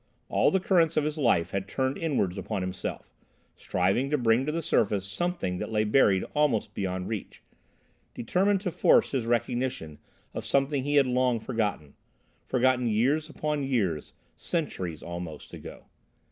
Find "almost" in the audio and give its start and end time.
6.33-6.73, 15.03-15.53